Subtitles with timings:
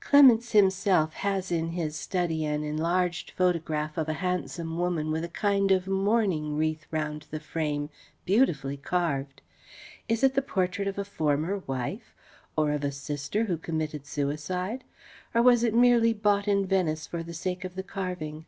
[0.00, 5.28] Clements himself has in his study an enlarged photograph of a handsome woman with a
[5.28, 7.88] kind of mourning wreath round the frame
[8.24, 9.40] beautifully carved.
[10.08, 12.12] Is it the portrait of a former wife?
[12.56, 14.82] Or of a sister who committed suicide?
[15.32, 18.46] Or was it merely bought in Venice for the sake of the carving?